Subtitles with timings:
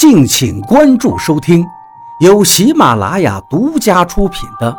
[0.00, 1.62] 敬请关注收听，
[2.20, 4.72] 由喜马拉雅独家出品的《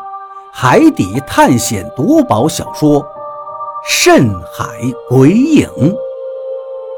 [0.51, 2.99] 海底探险夺宝小说》
[3.87, 4.65] 《深海
[5.07, 5.69] 鬼影》，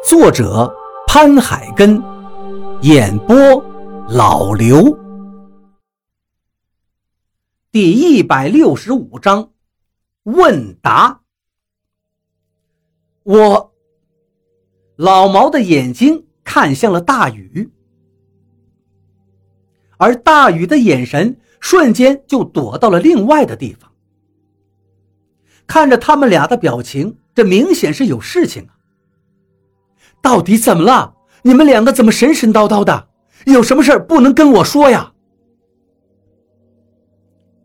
[0.08, 0.74] 作者
[1.06, 2.02] 潘海根，
[2.80, 3.36] 演播
[4.08, 4.98] 老刘。
[7.74, 9.50] 第一百六十五章
[10.24, 11.20] 问答。
[13.24, 13.74] 我
[14.96, 17.70] 老毛的眼睛看向了大禹。
[20.04, 23.90] 而大禹的眼神瞬间就躲到了另外的地方，
[25.66, 28.76] 看着他们俩的表情，这明显是有事情啊！
[30.22, 31.16] 到底怎么了？
[31.42, 33.08] 你们两个怎么神神叨叨的？
[33.46, 35.14] 有什么事不能跟我说呀？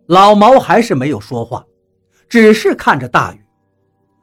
[0.07, 1.67] 老毛还是没有说话，
[2.29, 3.45] 只是看着大禹。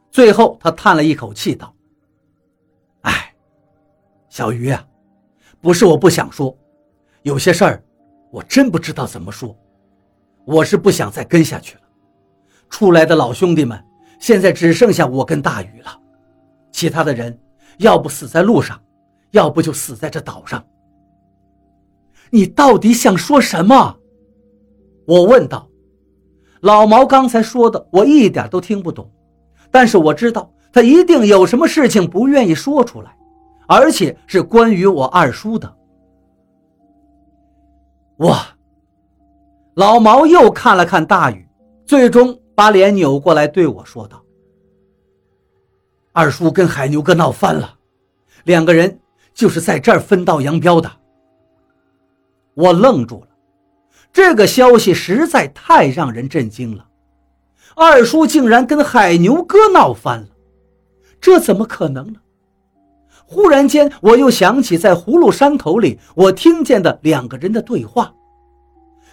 [0.10, 1.76] 最后，他叹了一口气，道
[3.04, 3.36] ：“哎，
[4.30, 4.88] 小鱼啊，
[5.60, 6.58] 不是我不想说，
[7.24, 7.84] 有些事儿……”
[8.36, 9.56] 我真不知道怎么说，
[10.44, 11.82] 我是不想再跟下去了。
[12.70, 13.82] 出来的老兄弟们，
[14.20, 15.98] 现在只剩下我跟大禹了，
[16.70, 17.40] 其他的人
[17.78, 18.78] 要不死在路上，
[19.32, 20.62] 要不就死在这岛上。
[22.30, 23.98] 你到底想说什么？
[25.08, 25.70] 我问道。
[26.60, 29.10] 老毛刚才说的我一点都听不懂，
[29.72, 33.16] 但是我知道他一定有什么事情不愿意说出来，
[33.66, 35.74] 而且是关于我二叔的。
[38.18, 38.38] 我
[39.76, 41.48] 老毛又看了看大雨，
[41.86, 44.24] 最终把脸扭过来对我说道
[46.14, 47.78] ：“二叔跟海牛哥闹翻了，
[48.46, 49.00] 两个人
[49.34, 50.90] 就是在这儿分道扬镳的。”
[52.56, 53.28] 我愣住了，
[54.14, 56.88] 这个消息实在太让人震惊了。
[57.76, 60.28] 二叔竟然跟海牛哥闹翻了，
[61.20, 62.20] 这怎么可能呢？
[63.28, 68.14] 忽然间，我又想起在葫芦山头里我听见的两个人的对话。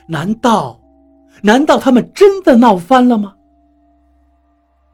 [0.06, 0.80] 难道，
[1.42, 3.34] 难道他们真的闹翻了吗？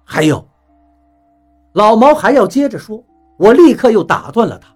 [0.04, 0.48] 还有，
[1.72, 3.04] 老毛还要接着说，
[3.38, 4.74] 我立刻又打断了他。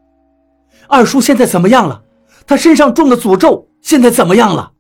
[0.89, 2.03] 二叔现在怎么样了？
[2.47, 4.73] 他身上中的诅咒现在怎么样了？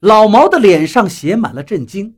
[0.00, 2.16] 老毛的脸上写满了震惊，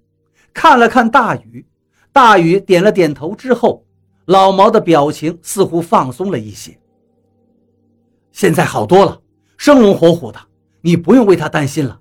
[0.54, 1.66] 看了看大禹，
[2.12, 3.84] 大禹点了点头之后。
[4.26, 6.78] 老毛的表情似乎放松了一些，
[8.30, 9.20] 现在好多了，
[9.56, 10.38] 生龙活虎的，
[10.80, 11.98] 你不用为他担心了。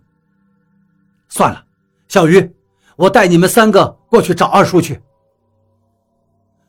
[1.30, 1.64] 算了，
[2.08, 2.54] 小鱼，
[2.96, 5.02] 我带你们三个过去找二叔去。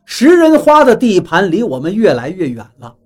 [0.04, 2.96] 食人花的地盘离我们越来越远了，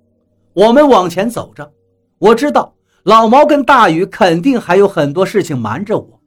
[0.53, 1.73] 我们往前走着。
[2.17, 6.21] 我知道老毛跟大禹肯定还有很多事情瞒着我。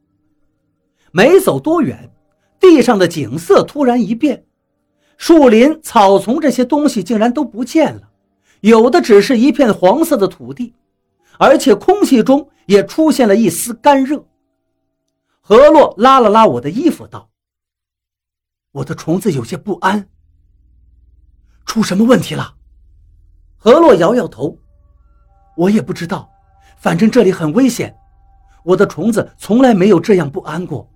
[1.13, 2.11] 没走多远，
[2.61, 4.45] 地上的景色突然一变。
[5.21, 8.11] 树林、草丛这些东西竟然都不见了，
[8.63, 10.75] 有的只是一片黄色的土地，
[11.39, 14.25] 而且空气中也出现了一丝干热。
[15.43, 17.29] 何洛拉了拉我的衣服，道
[18.73, 20.09] ：“我的虫子有些不安，
[21.67, 22.55] 出什么问题了？”
[23.59, 24.57] 何洛摇摇头
[25.55, 26.31] ：“我也不知道，
[26.79, 27.95] 反正这里很危险。
[28.65, 30.91] 我的虫子从来没有这样不安过。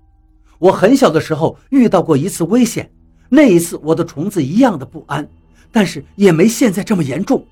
[0.59, 2.91] 我很小的时候遇到过一次危险。”
[3.29, 5.29] 那一次，我的虫子一样的不安，
[5.73, 7.45] 但是也没现在这么严重。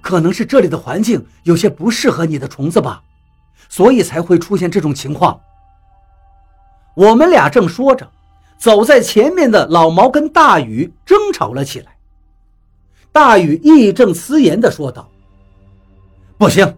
[0.00, 3.02] 可能是这里的环境有些不适合你的虫子吧，
[3.68, 5.40] 所以才会出现这种情况。
[6.94, 8.10] 我们俩正说着，
[8.58, 11.96] 走在前面的老毛跟大禹争吵了起来。
[13.12, 15.08] 大禹义正辞严地说道
[16.36, 16.76] ：“不行，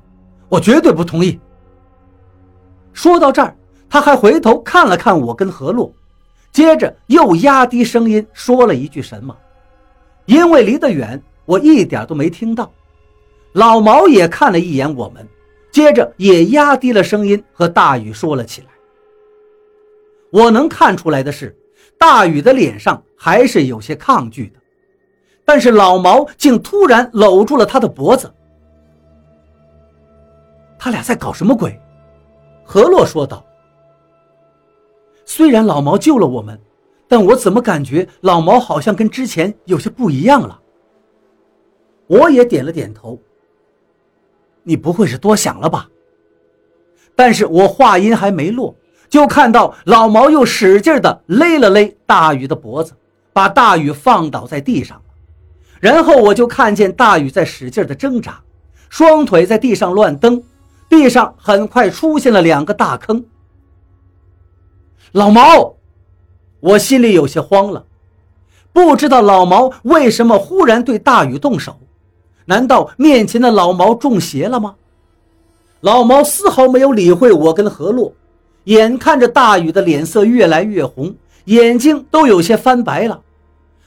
[0.49, 1.41] 我绝对不同意。”
[2.93, 3.57] 说到这儿，
[3.89, 5.93] 他还回头看了看我跟何洛。
[6.55, 9.37] 接着又压低声音说了一句什么，
[10.27, 12.73] 因为离得远，我一点都没听到。
[13.55, 15.27] 老毛也看了一眼我们，
[15.73, 18.69] 接着也压低了声音和大禹说了起来。
[20.31, 21.57] 我能看出来的是，
[21.99, 24.61] 大禹的脸上还是有些抗拒的，
[25.45, 28.33] 但是老毛竟突然搂住了他的脖子。
[30.79, 31.77] 他俩在搞什么鬼？
[32.65, 33.45] 何洛说道。
[35.25, 36.61] 虽然老毛救了我们，
[37.09, 40.61] 但我怎么感觉老毛好像跟之前有些不一样了？
[42.07, 43.19] 我也点了点头。
[44.63, 45.89] 你不会是多想了吧？
[47.15, 48.75] 但是我话音还没落，
[49.09, 52.93] 就看到老毛又使劲的勒了勒大禹的脖子，
[53.33, 55.01] 把大禹放倒在地上
[55.81, 58.43] 然后我就看见大禹在使劲的挣扎，
[58.89, 60.43] 双腿在地上乱蹬，
[60.89, 63.25] 地上很快出现了两个大坑。
[65.15, 65.77] 老毛，
[66.59, 67.85] 我心里有些慌了，
[68.73, 71.79] 不知道老毛为什么忽然对大禹动手，
[72.47, 74.75] 难道面前的老毛中邪了吗？
[75.83, 78.13] 老毛丝毫没有理会我跟何洛，
[78.65, 81.15] 眼看着大禹的脸色越来越红，
[81.45, 83.21] 眼睛都有些翻白了。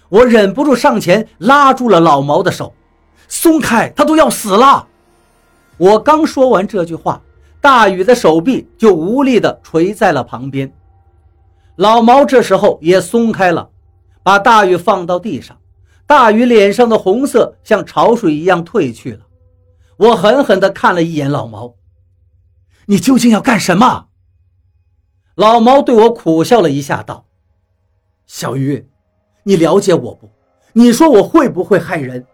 [0.07, 2.71] 我忍不住上前拉住了老毛的手，
[3.27, 4.87] 松开，他都要死了。
[5.75, 7.21] 我刚说完这句话，
[7.59, 10.71] 大禹的手臂就无力地垂在了旁边。
[11.77, 13.69] 老毛这时候也松开了，
[14.23, 15.57] 把大禹放到地上。
[16.07, 19.19] 大禹脸上的红色像潮水一样退去了。
[19.97, 21.75] 我狠狠地看了一眼老毛
[22.87, 24.07] ：“你究竟要干什么？”
[25.35, 27.25] 老毛对我苦笑了一下，道
[28.25, 28.89] ：“小鱼。”
[29.43, 30.29] 你了解我不？
[30.73, 32.25] 你说我会不会害人？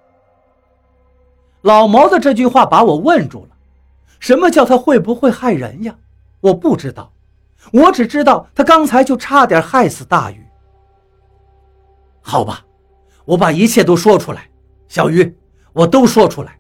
[1.62, 3.56] 老毛的这句话把我问住了。
[4.20, 5.96] 什么叫他会不会害人呀？
[6.40, 7.12] 我不知道，
[7.72, 10.46] 我只知道他刚才就差点害死大禹。
[12.22, 12.66] 好吧，
[13.26, 14.50] 我把一切都说出来，
[14.88, 15.38] 小鱼，
[15.74, 16.60] 我都说出来。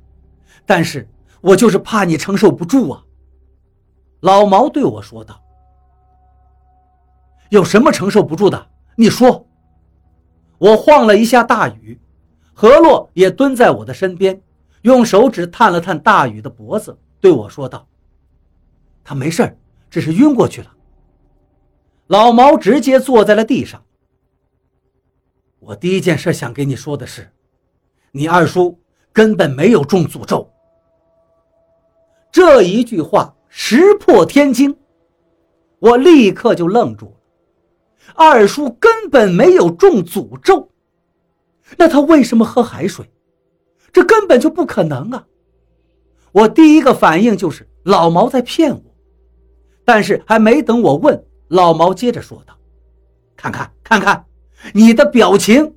[0.66, 1.08] 但是
[1.42, 3.04] 我就是怕你承受不住啊。
[4.22, 5.42] 老毛对我说道
[7.50, 8.68] ：“有什么承受不住的？
[8.96, 9.46] 你说。”
[10.60, 12.00] 我晃了一下大禹，
[12.54, 14.42] 何洛也蹲在我的身边，
[14.84, 17.86] 用手指探了探大禹的脖子，对我说道
[19.04, 19.58] ：“他没事
[19.90, 20.72] 只是晕过去了。”
[22.08, 23.84] 老毛直接坐在了地上。
[25.60, 27.32] 我第一件事想跟你说的是，
[28.12, 28.80] 你二叔
[29.12, 30.52] 根本没有中诅咒。
[32.32, 34.76] 这一句话石破天惊，
[35.80, 37.14] 我立刻就愣住了。
[38.16, 40.70] 二叔根本没有中诅咒，
[41.78, 43.10] 那他为什么喝海水？
[43.94, 45.26] 这根本就不可能啊！
[46.32, 48.82] 我第一个反应就是老毛在骗我，
[49.86, 52.58] 但是还没等我问，老毛接着说道
[53.36, 54.26] ：“看看，看看，
[54.74, 55.76] 你的表情，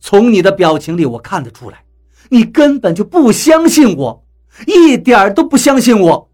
[0.00, 1.84] 从你的表情里我看得出来，
[2.30, 4.24] 你根本就不相信我，
[4.66, 6.30] 一点都不相信我。”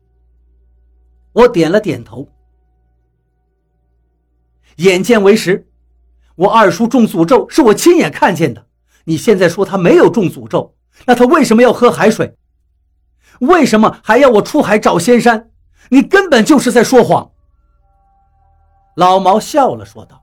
[1.33, 2.29] 我点了点头。
[4.77, 5.69] 眼见为实，
[6.37, 8.67] 我二叔中诅咒是我亲眼看见的。
[9.05, 10.75] 你现在说他没有中诅咒，
[11.07, 12.37] 那他为什么要喝海水？
[13.41, 15.51] 为什么还要我出海找仙山？
[15.91, 17.31] 你根本就是在说谎。
[18.99, 20.21] 老毛笑了，说道：“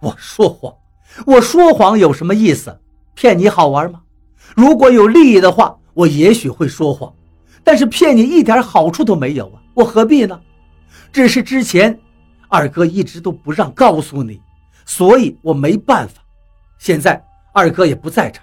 [0.00, 0.72] 我说谎，
[1.26, 2.80] 我说谎有什么意思？
[3.16, 4.00] 骗你好玩吗？
[4.54, 7.12] 如果有利益的话，我也许会说谎，
[7.64, 10.40] 但是骗你一点好处都没有啊，我何必呢？
[11.12, 11.98] 只是之前……”
[12.48, 14.40] 二哥一直都不让告诉你，
[14.86, 16.22] 所以我没办法。
[16.78, 17.20] 现在
[17.52, 18.40] 二哥也不在这，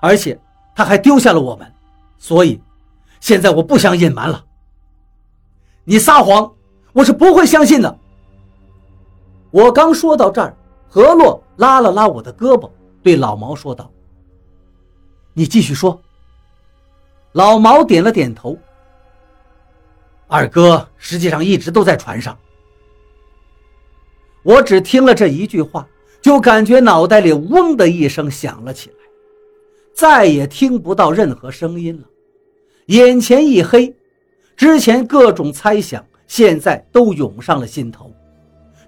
[0.00, 0.36] 而且
[0.74, 1.72] 他还丢下了我们，
[2.18, 2.60] 所以
[3.20, 4.44] 现在我不想隐瞒了。
[5.84, 6.52] 你撒谎，
[6.92, 7.96] 我是不会相信的。
[9.50, 10.54] 我刚说到这儿，
[10.88, 12.70] 何洛拉了拉我的胳膊，
[13.02, 13.90] 对老毛说道
[15.32, 16.00] ：“你继续说。”
[17.32, 18.56] 老毛点了点头。
[20.26, 22.36] 二哥实际上一直都在船上。
[24.42, 25.86] 我只听了这一句话，
[26.20, 28.96] 就感觉脑袋里嗡的一声响了起来，
[29.94, 32.06] 再也听不到任何声音了，
[32.86, 33.94] 眼前一黑，
[34.56, 38.12] 之前各种猜想现在都涌上了心头。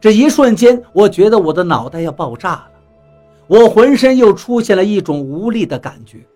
[0.00, 2.70] 这一瞬间，我觉得我的脑袋要爆炸了，
[3.46, 6.26] 我浑身又出现了一种无力的感觉，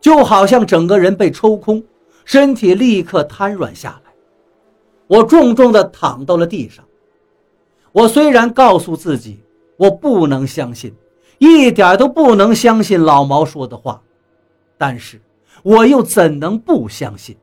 [0.00, 1.82] 就好像整个人被抽空，
[2.24, 4.12] 身体立刻瘫软下来，
[5.08, 6.84] 我重重地躺到了地上。
[7.90, 9.40] 我虽然告诉自己，
[9.76, 10.94] 我不能相信，
[11.38, 14.00] 一点都不能相信老毛说的话，
[14.78, 15.20] 但是
[15.64, 17.36] 我又怎能不相信？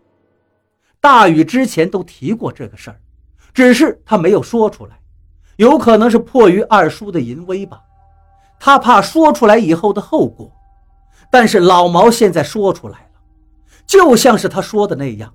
[1.01, 2.99] 大禹之前都提过这个事儿，
[3.53, 4.97] 只是他没有说出来，
[5.57, 7.81] 有可能是迫于二叔的淫威吧，
[8.59, 10.51] 他怕说出来以后的后果。
[11.29, 13.19] 但是老毛现在说出来了，
[13.85, 15.33] 就像是他说的那样，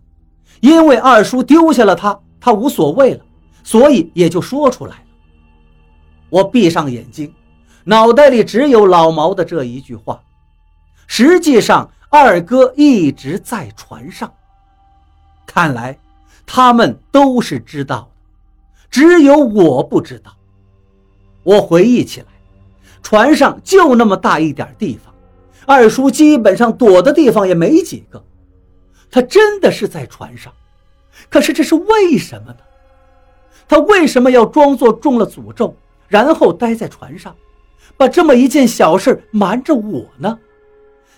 [0.60, 3.24] 因为二叔丢下了他，他无所谓了。
[3.64, 5.02] 所以也就说出来了。
[6.30, 7.32] 我闭上眼睛，
[7.84, 10.20] 脑袋里只有老毛的这一句话。
[11.06, 14.32] 实际上，二哥一直在船上。
[15.46, 15.96] 看来
[16.44, 18.10] 他们都是知道，
[18.92, 20.30] 只有我不知道。
[21.42, 22.26] 我回忆起来，
[23.02, 25.12] 船上就那么大一点地方，
[25.66, 28.22] 二叔基本上躲的地方也没几个。
[29.10, 30.52] 他真的是在船上，
[31.28, 32.58] 可是这是为什么呢？
[33.66, 35.74] 他为什么要装作中了诅咒，
[36.06, 37.34] 然后待在船上，
[37.96, 40.38] 把这么一件小事瞒着我呢？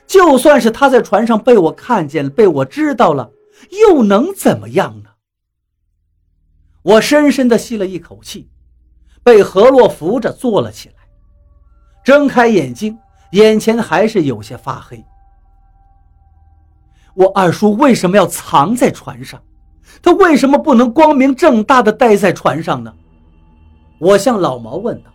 [0.07, 3.31] 就算是他在船上被我看见了，被我知道了，
[3.89, 5.11] 又能怎么样呢？
[6.85, 8.47] 我深深地吸了一口气，
[9.23, 10.95] 被何洛扶着坐了起来，
[12.05, 12.99] 睁开眼睛，
[13.31, 15.03] 眼前还是有些发黑。
[17.15, 19.43] 我二叔为什么要藏在船上？
[20.03, 22.95] 他为什么不能光明正大的待在船上呢？
[23.99, 25.11] 我向老毛问道。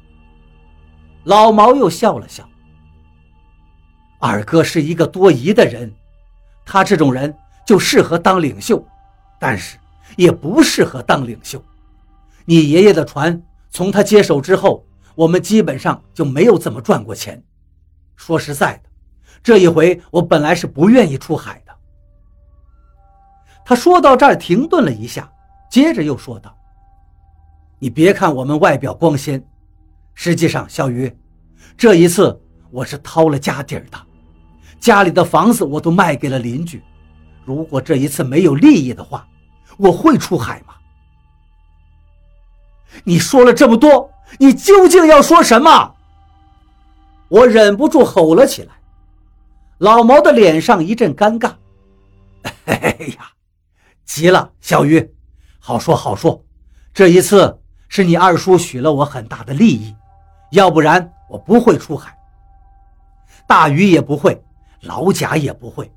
[1.25, 2.43] 老毛又笑了笑。
[4.19, 5.93] 二哥是一个多疑的人，
[6.65, 7.31] 他这种人
[7.63, 8.83] 就适合当领袖，
[9.39, 9.77] 但是
[10.15, 11.63] 也不适合当领袖。
[12.45, 14.85] 你爷爷的船从他接手之后，
[15.15, 17.41] 我们基本上就没有怎么赚过钱。
[18.15, 18.89] 说实在的，
[19.43, 21.73] 这一回我本来是不愿意出海的。
[23.63, 25.31] 他说到这儿停顿了一下，
[25.69, 26.55] 接着又说道
[27.77, 29.41] ：“你别看我们外表光鲜，
[30.15, 31.15] 实际上，小鱼，
[31.77, 32.37] 这一次
[32.71, 33.97] 我是掏了家底儿的，
[34.79, 36.81] 家里的房子我都卖给了邻居。
[37.45, 39.27] 如果这一次没有利益的话，
[39.77, 40.75] 我会出海吗？”
[43.03, 45.95] 你说了这么多，你究竟要说什么？
[47.29, 48.73] 我忍不住吼了起来。
[49.77, 51.53] 老毛的脸上一阵尴尬。
[52.65, 53.31] 哎呀！
[54.05, 55.13] 急了，小鱼，
[55.59, 56.43] 好说好说。
[56.93, 59.95] 这一次是你二叔许了我很大的利益，
[60.51, 62.17] 要不然我不会出海。
[63.47, 64.43] 大鱼也不会，
[64.81, 65.91] 老贾也不会，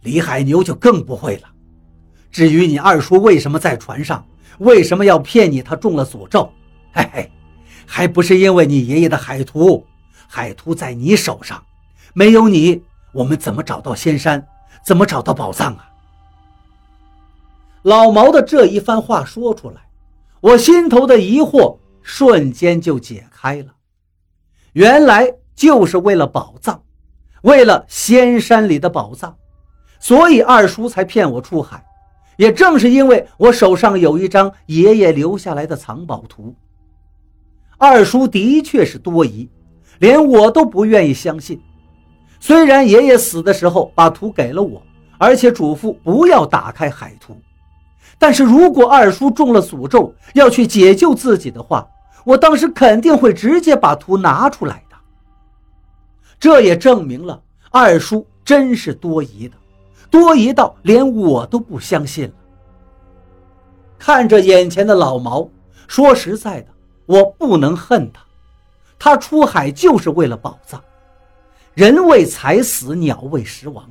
[0.00, 1.48] 李海牛就更不会了。
[2.30, 4.24] 至于你二叔为什么在船上，
[4.58, 6.52] 为什么要骗你他中了诅咒？
[6.92, 7.32] 嘿嘿，
[7.86, 9.84] 还不是因为你爷爷的海图，
[10.28, 11.62] 海图在你手上，
[12.14, 12.82] 没有你，
[13.12, 14.46] 我们怎么找到仙山，
[14.84, 15.90] 怎么找到宝藏啊？
[17.82, 19.80] 老毛的这一番话说出来，
[20.40, 23.74] 我心头的疑惑瞬间就解开了。
[24.74, 26.82] 原来就是为了宝藏，
[27.42, 29.36] 为了仙山里的宝藏，
[29.98, 31.84] 所以二叔才骗我出海。
[32.40, 36.54] 也正是因为我手上有一张爷爷留下来的藏宝图，
[37.76, 39.46] 二叔的确是多疑，
[39.98, 41.60] 连我都不愿意相信。
[42.40, 44.82] 虽然爷爷死的时候把图给了我，
[45.18, 47.36] 而且嘱咐不要打开海图。
[48.18, 51.86] 但是如果二叔中了诅咒，要去解救自己的话，
[52.24, 54.96] 我当时肯定会直接把图拿出来的。
[56.38, 57.38] 这也证明了
[57.70, 59.54] 二叔真是多疑的，
[60.10, 62.34] 多疑到连我都不相信了。
[63.98, 65.48] 看着眼前的老毛，
[65.86, 66.68] 说实在的，
[67.06, 68.24] 我不能恨他，
[68.98, 70.82] 他出海就是为了宝藏。
[71.74, 73.90] 人为财死，鸟为食亡。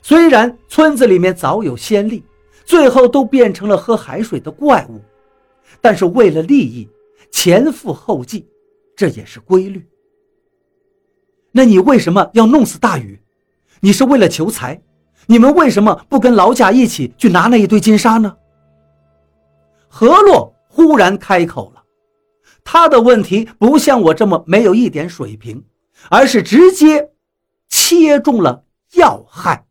[0.00, 2.24] 虽然村子里面早有先例。
[2.64, 5.00] 最后都变成了喝海水的怪物，
[5.80, 6.88] 但是为了利益，
[7.32, 8.46] 前赴后继，
[8.94, 9.84] 这也是规律。
[11.50, 13.20] 那你为什么要弄死大禹？
[13.80, 14.80] 你是为了求财？
[15.26, 18.36] 你们为什么不跟老贾一起去拿那一堆金沙呢？
[19.88, 21.82] 何洛忽然开口了，
[22.64, 25.62] 他的问题不像我这么没有一点水平，
[26.08, 27.10] 而是直接
[27.68, 28.64] 切中了
[28.94, 29.64] 要害。